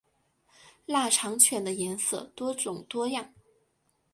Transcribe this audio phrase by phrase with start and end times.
[0.87, 3.31] 腊肠犬的颜色多种多样。